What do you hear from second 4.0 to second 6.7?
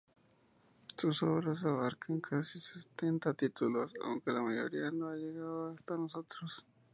aunque la mayoría no ha llegado hasta nosotros.